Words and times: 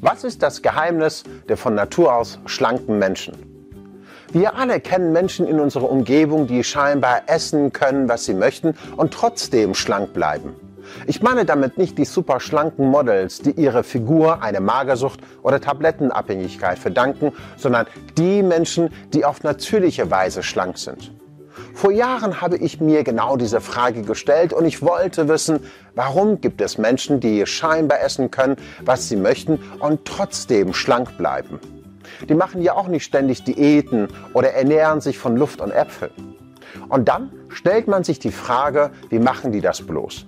Was 0.00 0.22
ist 0.22 0.44
das 0.44 0.62
Geheimnis 0.62 1.24
der 1.48 1.56
von 1.56 1.74
Natur 1.74 2.14
aus 2.14 2.38
schlanken 2.46 3.00
Menschen? 3.00 3.34
Wir 4.30 4.54
alle 4.54 4.78
kennen 4.78 5.12
Menschen 5.12 5.44
in 5.48 5.58
unserer 5.58 5.90
Umgebung, 5.90 6.46
die 6.46 6.62
scheinbar 6.62 7.22
essen 7.26 7.72
können, 7.72 8.08
was 8.08 8.24
sie 8.24 8.34
möchten 8.34 8.76
und 8.96 9.12
trotzdem 9.12 9.74
schlank 9.74 10.12
bleiben. 10.12 10.54
Ich 11.08 11.20
meine 11.20 11.44
damit 11.44 11.78
nicht 11.78 11.98
die 11.98 12.04
super 12.04 12.38
schlanken 12.38 12.86
Models, 12.86 13.40
die 13.40 13.50
ihre 13.50 13.82
Figur 13.82 14.40
eine 14.40 14.60
Magersucht 14.60 15.18
oder 15.42 15.60
Tablettenabhängigkeit 15.60 16.78
verdanken, 16.78 17.32
sondern 17.56 17.86
die 18.16 18.44
Menschen, 18.44 18.90
die 19.12 19.24
auf 19.24 19.42
natürliche 19.42 20.12
Weise 20.12 20.44
schlank 20.44 20.78
sind. 20.78 21.10
Vor 21.74 21.92
Jahren 21.92 22.40
habe 22.40 22.56
ich 22.56 22.80
mir 22.80 23.04
genau 23.04 23.36
diese 23.36 23.60
Frage 23.60 24.02
gestellt 24.02 24.52
und 24.52 24.64
ich 24.64 24.82
wollte 24.82 25.28
wissen, 25.28 25.60
warum 25.94 26.40
gibt 26.40 26.60
es 26.60 26.78
Menschen, 26.78 27.20
die 27.20 27.46
scheinbar 27.46 28.00
essen 28.00 28.30
können, 28.30 28.56
was 28.84 29.08
sie 29.08 29.16
möchten 29.16 29.58
und 29.80 30.04
trotzdem 30.04 30.72
schlank 30.74 31.16
bleiben. 31.18 31.60
Die 32.28 32.34
machen 32.34 32.62
ja 32.62 32.74
auch 32.74 32.88
nicht 32.88 33.04
ständig 33.04 33.44
Diäten 33.44 34.08
oder 34.34 34.52
ernähren 34.52 35.00
sich 35.00 35.18
von 35.18 35.36
Luft 35.36 35.60
und 35.60 35.70
Äpfeln. 35.70 36.10
Und 36.88 37.08
dann 37.08 37.32
stellt 37.48 37.88
man 37.88 38.04
sich 38.04 38.18
die 38.18 38.32
Frage, 38.32 38.90
wie 39.10 39.18
machen 39.18 39.52
die 39.52 39.60
das 39.60 39.82
bloß? 39.82 40.26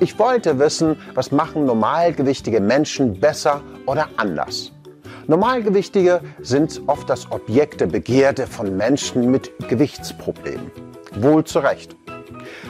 Ich 0.00 0.18
wollte 0.18 0.58
wissen, 0.58 0.96
was 1.14 1.32
machen 1.32 1.64
normalgewichtige 1.64 2.60
Menschen 2.60 3.20
besser 3.20 3.62
oder 3.86 4.08
anders? 4.16 4.72
Normalgewichtige 5.28 6.20
sind 6.40 6.82
oft 6.86 7.10
das 7.10 7.32
Objekt 7.32 7.80
der 7.80 7.86
Begierde 7.86 8.46
von 8.46 8.76
Menschen 8.76 9.28
mit 9.28 9.50
Gewichtsproblemen. 9.68 10.70
Wohl 11.16 11.42
zu 11.42 11.58
Recht. 11.58 11.96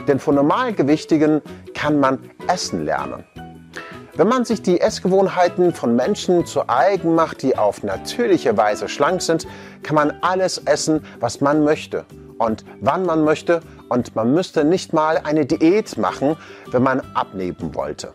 Denn 0.09 0.19
von 0.19 0.37
Normalgewichtigen 0.37 1.43
kann 1.75 2.01
man 2.01 2.19
essen 2.49 2.87
lernen. 2.87 3.25
Wenn 4.15 4.29
man 4.29 4.47
sich 4.47 4.63
die 4.63 4.81
Essgewohnheiten 4.81 5.75
von 5.75 5.95
Menschen 5.95 6.47
zu 6.47 6.67
eigen 6.67 7.15
macht, 7.15 7.43
die 7.43 7.59
auf 7.59 7.83
natürliche 7.83 8.57
Weise 8.57 8.89
schlank 8.89 9.21
sind, 9.21 9.47
kann 9.83 9.95
man 9.95 10.15
alles 10.23 10.57
essen, 10.65 11.05
was 11.21 11.43
man 11.43 11.63
möchte 11.63 12.07
und 12.39 12.65
wann 12.81 13.05
man 13.05 13.23
möchte 13.23 13.61
und 13.91 14.17
man 14.17 14.33
müsste 14.33 14.65
nicht 14.65 14.95
mal 14.95 15.19
eine 15.19 15.45
Diät 15.45 15.99
machen, 15.99 16.39
wenn 16.71 16.83
man 16.83 17.03
abnehmen 17.13 17.75
wollte. 17.75 18.15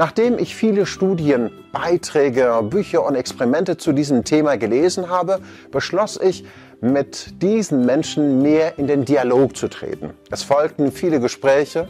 Nachdem 0.00 0.38
ich 0.38 0.54
viele 0.54 0.86
Studien, 0.86 1.50
Beiträge, 1.72 2.60
Bücher 2.62 3.04
und 3.04 3.16
Experimente 3.16 3.78
zu 3.78 3.92
diesem 3.92 4.22
Thema 4.22 4.56
gelesen 4.56 5.10
habe, 5.10 5.40
beschloss 5.72 6.16
ich, 6.22 6.44
mit 6.80 7.42
diesen 7.42 7.84
Menschen 7.84 8.40
mehr 8.40 8.78
in 8.78 8.86
den 8.86 9.04
Dialog 9.04 9.56
zu 9.56 9.66
treten. 9.66 10.10
Es 10.30 10.44
folgten 10.44 10.92
viele 10.92 11.18
Gespräche. 11.18 11.88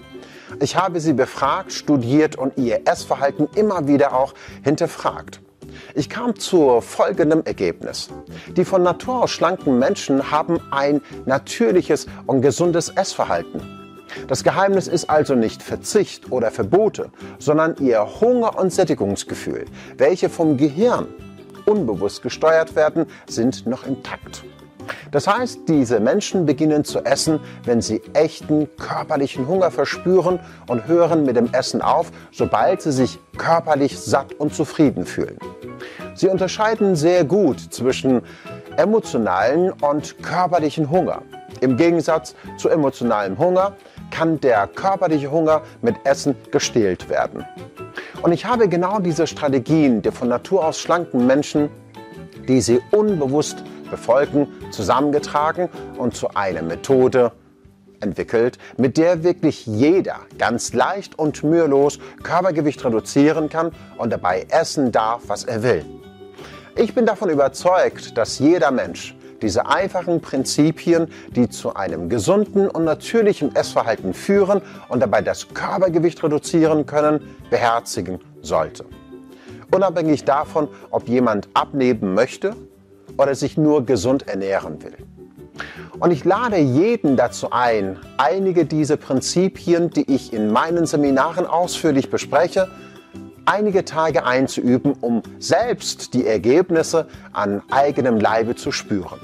Ich 0.58 0.74
habe 0.74 1.00
sie 1.00 1.12
befragt, 1.12 1.70
studiert 1.70 2.36
und 2.36 2.56
ihr 2.56 2.80
Essverhalten 2.86 3.46
immer 3.54 3.86
wieder 3.86 4.16
auch 4.16 4.32
hinterfragt. 4.64 5.42
Ich 5.94 6.08
kam 6.08 6.34
zu 6.34 6.80
folgendem 6.80 7.42
Ergebnis. 7.44 8.08
Die 8.56 8.64
von 8.64 8.82
Natur 8.82 9.24
aus 9.24 9.30
schlanken 9.30 9.78
Menschen 9.78 10.30
haben 10.30 10.60
ein 10.70 11.02
natürliches 11.26 12.06
und 12.26 12.40
gesundes 12.40 12.88
Essverhalten. 12.88 13.77
Das 14.26 14.44
Geheimnis 14.44 14.88
ist 14.88 15.08
also 15.10 15.34
nicht 15.34 15.62
Verzicht 15.62 16.30
oder 16.30 16.50
Verbote, 16.50 17.10
sondern 17.38 17.76
ihr 17.80 18.20
Hunger- 18.20 18.58
und 18.58 18.72
Sättigungsgefühl, 18.72 19.66
welche 19.96 20.28
vom 20.28 20.56
Gehirn 20.56 21.06
unbewusst 21.66 22.22
gesteuert 22.22 22.76
werden, 22.76 23.06
sind 23.28 23.66
noch 23.66 23.86
intakt. 23.86 24.42
Das 25.10 25.26
heißt, 25.26 25.60
diese 25.68 26.00
Menschen 26.00 26.46
beginnen 26.46 26.84
zu 26.84 27.00
essen, 27.04 27.40
wenn 27.64 27.82
sie 27.82 28.00
echten 28.14 28.68
körperlichen 28.76 29.46
Hunger 29.46 29.70
verspüren 29.70 30.40
und 30.66 30.86
hören 30.86 31.24
mit 31.24 31.36
dem 31.36 31.52
Essen 31.52 31.82
auf, 31.82 32.10
sobald 32.32 32.82
sie 32.82 32.92
sich 32.92 33.18
körperlich 33.36 33.98
satt 33.98 34.32
und 34.34 34.54
zufrieden 34.54 35.04
fühlen. 35.04 35.38
Sie 36.14 36.28
unterscheiden 36.28 36.96
sehr 36.96 37.24
gut 37.24 37.60
zwischen 37.60 38.22
emotionalen 38.76 39.72
und 39.72 40.22
körperlichen 40.22 40.90
Hunger. 40.90 41.22
Im 41.60 41.76
Gegensatz 41.76 42.34
zu 42.56 42.68
emotionalem 42.68 43.38
Hunger 43.38 43.74
kann 44.10 44.40
der 44.40 44.66
körperliche 44.66 45.30
Hunger 45.30 45.62
mit 45.82 45.96
Essen 46.04 46.34
gestillt 46.50 47.08
werden. 47.08 47.44
Und 48.22 48.32
ich 48.32 48.46
habe 48.46 48.68
genau 48.68 48.98
diese 48.98 49.26
Strategien 49.26 50.02
der 50.02 50.12
von 50.12 50.28
Natur 50.28 50.66
aus 50.66 50.80
schlanken 50.80 51.26
Menschen, 51.26 51.70
die 52.48 52.60
sie 52.60 52.80
unbewusst 52.90 53.62
befolgen, 53.90 54.48
zusammengetragen 54.70 55.68
und 55.96 56.16
zu 56.16 56.28
einer 56.34 56.62
Methode 56.62 57.32
entwickelt, 58.00 58.58
mit 58.76 58.96
der 58.96 59.24
wirklich 59.24 59.66
jeder 59.66 60.20
ganz 60.38 60.72
leicht 60.72 61.18
und 61.18 61.42
mühelos 61.42 61.98
Körpergewicht 62.22 62.84
reduzieren 62.84 63.48
kann 63.48 63.72
und 63.96 64.12
dabei 64.12 64.46
essen 64.50 64.92
darf, 64.92 65.22
was 65.26 65.44
er 65.44 65.62
will. 65.62 65.84
Ich 66.76 66.94
bin 66.94 67.06
davon 67.06 67.30
überzeugt, 67.30 68.16
dass 68.16 68.38
jeder 68.38 68.70
Mensch 68.70 69.16
diese 69.42 69.66
einfachen 69.66 70.20
Prinzipien, 70.20 71.08
die 71.34 71.48
zu 71.48 71.74
einem 71.74 72.08
gesunden 72.08 72.68
und 72.68 72.84
natürlichen 72.84 73.54
Essverhalten 73.54 74.14
führen 74.14 74.62
und 74.88 75.00
dabei 75.00 75.22
das 75.22 75.48
Körpergewicht 75.48 76.22
reduzieren 76.22 76.86
können, 76.86 77.20
beherzigen 77.50 78.18
sollte. 78.42 78.84
Unabhängig 79.70 80.24
davon, 80.24 80.68
ob 80.90 81.08
jemand 81.08 81.48
abnehmen 81.54 82.14
möchte 82.14 82.56
oder 83.16 83.34
sich 83.34 83.58
nur 83.58 83.84
gesund 83.84 84.26
ernähren 84.26 84.82
will. 84.82 84.96
Und 85.98 86.12
ich 86.12 86.24
lade 86.24 86.56
jeden 86.58 87.16
dazu 87.16 87.50
ein, 87.50 87.98
einige 88.16 88.64
dieser 88.64 88.96
Prinzipien, 88.96 89.90
die 89.90 90.10
ich 90.12 90.32
in 90.32 90.52
meinen 90.52 90.86
Seminaren 90.86 91.46
ausführlich 91.46 92.10
bespreche, 92.10 92.68
einige 93.48 93.84
Tage 93.84 94.24
einzuüben, 94.24 94.92
um 95.00 95.22
selbst 95.38 96.12
die 96.12 96.26
Ergebnisse 96.26 97.08
an 97.32 97.62
eigenem 97.70 98.20
Leibe 98.20 98.54
zu 98.54 98.72
spüren. 98.72 99.18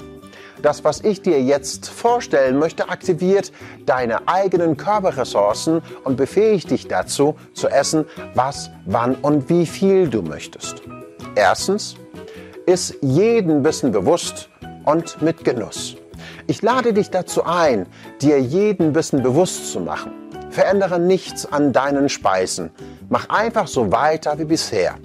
Das, 0.61 0.83
was 0.83 1.01
ich 1.01 1.21
dir 1.21 1.41
jetzt 1.43 1.89
vorstellen 1.89 2.57
möchte, 2.57 2.89
aktiviert 2.89 3.51
deine 3.85 4.27
eigenen 4.27 4.77
Körperressourcen 4.77 5.83
und 6.03 6.17
befähigt 6.17 6.71
dich 6.71 6.87
dazu, 6.87 7.35
zu 7.53 7.67
essen, 7.67 8.05
was, 8.33 8.71
wann 8.85 9.13
und 9.15 9.47
wie 9.49 9.67
viel 9.67 10.09
du 10.09 10.23
möchtest. 10.23 10.81
Erstens, 11.35 11.95
ist 12.65 12.95
jeden 13.01 13.61
Bissen 13.61 13.91
bewusst 13.91 14.49
und 14.85 15.21
mit 15.21 15.43
Genuss. 15.43 15.97
Ich 16.47 16.63
lade 16.63 16.93
dich 16.93 17.11
dazu 17.11 17.43
ein, 17.43 17.85
dir 18.21 18.41
jeden 18.41 18.93
Bissen 18.93 19.21
bewusst 19.21 19.71
zu 19.71 19.79
machen. 19.79 20.24
Verändere 20.55 21.01
nichts 21.01 21.45
an 21.45 21.73
deinen 21.73 22.07
Speisen. 22.07 22.71
Mach 23.09 23.27
einfach 23.27 23.67
so 23.67 23.91
weiter 23.91 24.39
wie 24.39 24.45
bisher. 24.45 24.95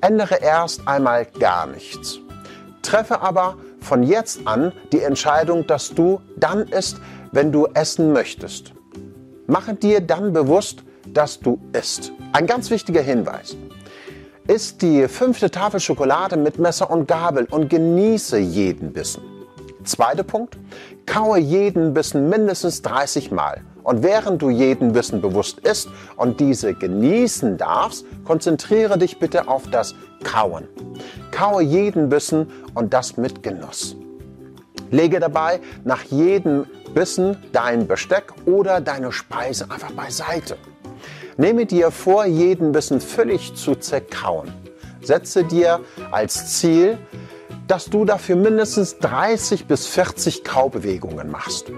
Ändere 0.00 0.36
erst 0.36 0.88
einmal 0.88 1.26
gar 1.26 1.66
nichts. 1.66 2.20
Treffe 2.80 3.20
aber 3.20 3.58
von 3.80 4.02
jetzt 4.02 4.46
an 4.46 4.72
die 4.92 5.02
Entscheidung, 5.02 5.66
dass 5.66 5.90
du 5.90 6.22
dann 6.38 6.68
isst, 6.68 6.96
wenn 7.32 7.52
du 7.52 7.66
essen 7.74 8.14
möchtest. 8.14 8.72
Mache 9.46 9.74
dir 9.74 10.00
dann 10.00 10.32
bewusst, 10.32 10.84
dass 11.06 11.38
du 11.38 11.60
isst. 11.74 12.12
Ein 12.32 12.46
ganz 12.46 12.70
wichtiger 12.70 13.02
Hinweis. 13.02 13.58
Iss 14.46 14.78
die 14.78 15.06
fünfte 15.06 15.50
Tafel 15.50 15.80
Schokolade 15.80 16.38
mit 16.38 16.58
Messer 16.58 16.90
und 16.90 17.06
Gabel 17.06 17.46
und 17.50 17.68
genieße 17.68 18.38
jeden 18.38 18.94
Bissen. 18.94 19.22
Zweiter 19.84 20.22
Punkt. 20.22 20.56
Kaue 21.04 21.40
jeden 21.40 21.92
Bissen 21.92 22.30
mindestens 22.30 22.80
30 22.80 23.30
Mal. 23.32 23.60
Und 23.86 24.02
während 24.02 24.42
du 24.42 24.50
jeden 24.50 24.94
Bissen 24.94 25.20
bewusst 25.20 25.60
isst 25.60 25.88
und 26.16 26.40
diese 26.40 26.74
genießen 26.74 27.56
darfst, 27.56 28.04
konzentriere 28.24 28.98
dich 28.98 29.20
bitte 29.20 29.46
auf 29.46 29.70
das 29.70 29.94
Kauen. 30.24 30.66
Kaue 31.30 31.62
jeden 31.62 32.08
Bissen 32.08 32.50
und 32.74 32.92
das 32.92 33.16
mit 33.16 33.44
Genuss. 33.44 33.94
Lege 34.90 35.20
dabei 35.20 35.60
nach 35.84 36.02
jedem 36.02 36.66
Bissen 36.94 37.36
dein 37.52 37.86
Besteck 37.86 38.32
oder 38.44 38.80
deine 38.80 39.12
Speise 39.12 39.70
einfach 39.70 39.92
beiseite. 39.92 40.56
Nehme 41.36 41.64
dir 41.64 41.92
vor, 41.92 42.26
jeden 42.26 42.72
Bissen 42.72 43.00
völlig 43.00 43.54
zu 43.54 43.76
zerkauen. 43.76 44.52
Setze 45.00 45.44
dir 45.44 45.78
als 46.10 46.58
Ziel, 46.58 46.98
dass 47.68 47.84
du 47.84 48.04
dafür 48.04 48.34
mindestens 48.34 48.98
30 48.98 49.66
bis 49.66 49.86
40 49.86 50.42
Kaubewegungen 50.42 51.30
machst. 51.30 51.70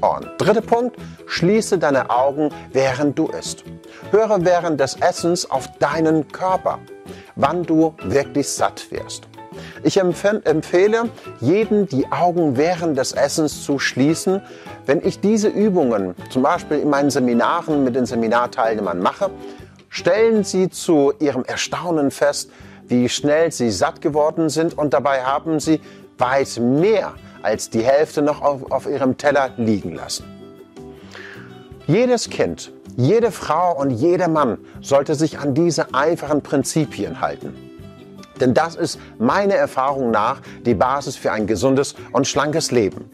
Und 0.00 0.28
dritter 0.38 0.60
Punkt, 0.60 0.96
schließe 1.26 1.78
deine 1.78 2.10
Augen, 2.10 2.50
während 2.72 3.18
du 3.18 3.26
isst. 3.28 3.64
Höre 4.10 4.44
während 4.44 4.80
des 4.80 4.96
Essens 4.96 5.50
auf 5.50 5.66
deinen 5.78 6.28
Körper, 6.28 6.78
wann 7.36 7.64
du 7.64 7.94
wirklich 8.04 8.48
satt 8.48 8.90
wirst. 8.90 9.28
Ich 9.82 9.98
empfehle 9.98 11.10
jeden, 11.40 11.88
die 11.88 12.06
Augen 12.12 12.56
während 12.56 12.96
des 12.96 13.12
Essens 13.12 13.64
zu 13.64 13.78
schließen. 13.78 14.42
Wenn 14.86 15.04
ich 15.04 15.20
diese 15.20 15.48
Übungen 15.48 16.14
zum 16.30 16.42
Beispiel 16.42 16.78
in 16.78 16.90
meinen 16.90 17.10
Seminaren 17.10 17.82
mit 17.82 17.96
den 17.96 18.06
Seminarteilnehmern 18.06 19.00
mache, 19.00 19.30
stellen 19.88 20.44
sie 20.44 20.68
zu 20.70 21.12
ihrem 21.18 21.44
Erstaunen 21.44 22.10
fest, 22.10 22.50
wie 22.86 23.08
schnell 23.08 23.52
sie 23.52 23.70
satt 23.70 24.00
geworden 24.00 24.48
sind 24.48 24.76
und 24.76 24.94
dabei 24.94 25.22
haben 25.22 25.60
sie 25.60 25.80
weit 26.18 26.58
mehr 26.60 27.14
als 27.42 27.70
die 27.70 27.82
Hälfte 27.82 28.22
noch 28.22 28.42
auf, 28.42 28.70
auf 28.70 28.86
ihrem 28.86 29.16
Teller 29.16 29.50
liegen 29.56 29.94
lassen. 29.94 30.24
Jedes 31.86 32.28
Kind, 32.28 32.72
jede 32.96 33.30
Frau 33.30 33.78
und 33.78 33.90
jeder 33.90 34.28
Mann 34.28 34.58
sollte 34.80 35.14
sich 35.14 35.38
an 35.38 35.54
diese 35.54 35.94
einfachen 35.94 36.42
Prinzipien 36.42 37.20
halten. 37.20 37.54
Denn 38.40 38.54
das 38.54 38.74
ist 38.76 39.00
meiner 39.18 39.54
Erfahrung 39.54 40.10
nach 40.10 40.40
die 40.64 40.74
Basis 40.74 41.16
für 41.16 41.32
ein 41.32 41.46
gesundes 41.46 41.94
und 42.12 42.26
schlankes 42.26 42.70
Leben. 42.70 43.10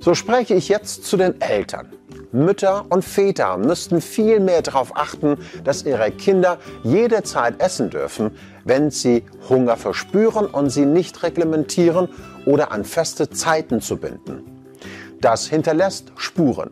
So 0.00 0.14
spreche 0.14 0.54
ich 0.54 0.68
jetzt 0.68 1.04
zu 1.04 1.16
den 1.16 1.40
Eltern. 1.40 1.88
Mütter 2.34 2.84
und 2.88 3.04
Väter 3.04 3.56
müssten 3.56 4.00
viel 4.00 4.40
mehr 4.40 4.60
darauf 4.60 4.96
achten, 4.96 5.38
dass 5.62 5.84
ihre 5.84 6.10
Kinder 6.10 6.58
jederzeit 6.82 7.62
essen 7.62 7.90
dürfen, 7.90 8.32
wenn 8.64 8.90
sie 8.90 9.24
Hunger 9.48 9.76
verspüren 9.76 10.46
und 10.46 10.70
sie 10.70 10.84
nicht 10.84 11.22
reglementieren 11.22 12.08
oder 12.44 12.72
an 12.72 12.84
feste 12.84 13.30
Zeiten 13.30 13.80
zu 13.80 13.96
binden. 13.96 14.42
Das 15.20 15.46
hinterlässt 15.46 16.12
Spuren. 16.16 16.70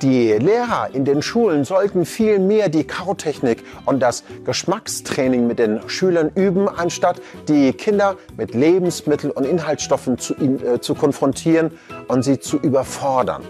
Die 0.00 0.32
Lehrer 0.32 0.90
in 0.92 1.04
den 1.04 1.22
Schulen 1.22 1.64
sollten 1.64 2.06
viel 2.06 2.38
mehr 2.38 2.68
die 2.68 2.84
Kautechnik 2.84 3.64
und 3.84 4.00
das 4.00 4.22
Geschmackstraining 4.44 5.48
mit 5.48 5.58
den 5.58 5.80
Schülern 5.88 6.30
üben, 6.36 6.68
anstatt 6.68 7.20
die 7.48 7.72
Kinder 7.72 8.16
mit 8.36 8.54
Lebensmitteln 8.54 9.32
und 9.32 9.44
Inhaltsstoffen 9.44 10.16
zu, 10.16 10.34
äh, 10.34 10.80
zu 10.80 10.94
konfrontieren 10.94 11.72
und 12.06 12.22
sie 12.22 12.38
zu 12.38 12.58
überfordern. 12.58 13.42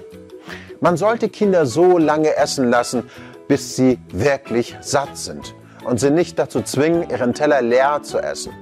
Man 0.81 0.97
sollte 0.97 1.29
Kinder 1.29 1.67
so 1.67 1.99
lange 1.99 2.37
essen 2.37 2.71
lassen, 2.71 3.11
bis 3.49 3.75
sie 3.75 3.99
wirklich 4.13 4.77
satt 4.81 5.17
sind 5.17 5.55
und 5.85 5.99
sie 5.99 6.11
nicht 6.11 6.39
dazu 6.39 6.63
zwingen, 6.63 7.11
ihren 7.11 7.35
Teller 7.35 7.63
leer 7.63 8.01
zu 8.03 8.19
essen. 8.19 8.53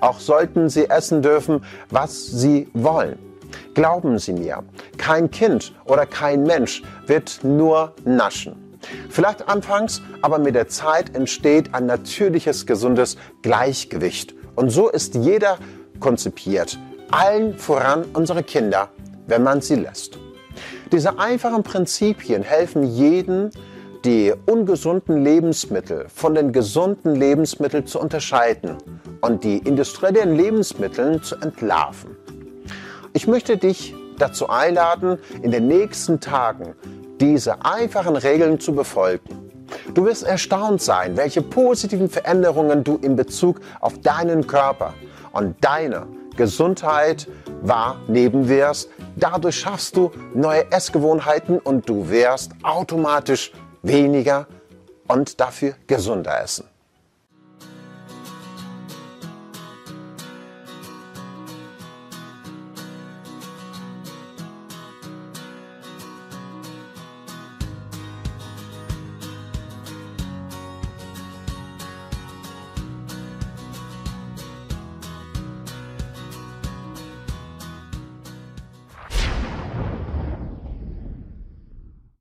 Auch 0.00 0.20
sollten 0.20 0.68
sie 0.68 0.90
essen 0.90 1.22
dürfen, 1.22 1.64
was 1.88 2.26
sie 2.26 2.68
wollen. 2.74 3.18
Glauben 3.74 4.18
Sie 4.18 4.32
mir, 4.32 4.64
kein 4.98 5.30
Kind 5.30 5.72
oder 5.84 6.04
kein 6.04 6.42
Mensch 6.42 6.82
wird 7.06 7.40
nur 7.42 7.94
naschen. 8.04 8.78
Vielleicht 9.08 9.48
anfangs, 9.48 10.02
aber 10.20 10.38
mit 10.38 10.54
der 10.54 10.68
Zeit 10.68 11.14
entsteht 11.14 11.74
ein 11.74 11.86
natürliches, 11.86 12.66
gesundes 12.66 13.16
Gleichgewicht. 13.42 14.34
Und 14.56 14.70
so 14.70 14.88
ist 14.88 15.14
jeder 15.14 15.58
konzipiert, 16.00 16.78
allen 17.10 17.56
voran 17.56 18.04
unsere 18.12 18.42
Kinder, 18.42 18.90
wenn 19.26 19.42
man 19.42 19.60
sie 19.60 19.76
lässt. 19.76 20.18
Diese 20.92 21.18
einfachen 21.18 21.64
Prinzipien 21.64 22.42
helfen 22.42 22.84
jedem, 22.84 23.50
die 24.04 24.32
ungesunden 24.46 25.24
Lebensmittel 25.24 26.06
von 26.08 26.34
den 26.34 26.52
gesunden 26.52 27.16
Lebensmitteln 27.16 27.86
zu 27.86 27.98
unterscheiden 28.00 28.76
und 29.20 29.42
die 29.42 29.58
industriellen 29.58 30.36
Lebensmittel 30.36 31.20
zu 31.22 31.36
entlarven. 31.36 32.16
Ich 33.12 33.26
möchte 33.26 33.56
dich 33.56 33.94
dazu 34.18 34.48
einladen, 34.48 35.18
in 35.42 35.50
den 35.50 35.66
nächsten 35.66 36.20
Tagen 36.20 36.76
diese 37.20 37.64
einfachen 37.64 38.14
Regeln 38.14 38.60
zu 38.60 38.72
befolgen. 38.72 39.50
Du 39.94 40.04
wirst 40.04 40.22
erstaunt 40.22 40.82
sein, 40.82 41.16
welche 41.16 41.42
positiven 41.42 42.08
Veränderungen 42.08 42.84
du 42.84 42.96
in 43.02 43.16
Bezug 43.16 43.60
auf 43.80 43.98
deinen 44.02 44.46
Körper 44.46 44.94
und 45.32 45.56
deine 45.62 46.06
Gesundheit 46.36 47.26
wahrnehmen 47.62 48.48
wirst. 48.48 48.90
Dadurch 49.16 49.60
schaffst 49.60 49.96
du 49.96 50.10
neue 50.34 50.70
Essgewohnheiten 50.70 51.58
und 51.58 51.88
du 51.88 52.08
wirst 52.10 52.52
automatisch 52.62 53.50
weniger 53.82 54.46
und 55.08 55.40
dafür 55.40 55.74
gesunder 55.86 56.42
essen. 56.42 56.68